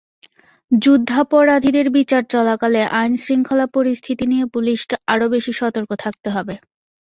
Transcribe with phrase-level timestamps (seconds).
[0.71, 6.55] যুদ্ধাপরাধীদের বিচার চলাকালে আইনশৃঙ্খলা পরিস্থিতি নিয়ে পুলিশকে আরও বেশি সতর্ক থাকতে হবে।